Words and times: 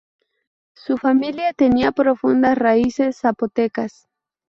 Su 0.73 0.97
familia 0.97 1.53
tenía 1.53 1.91
profundas 1.91 2.57
raíces 2.57 3.17
zapotecas. 3.19 4.07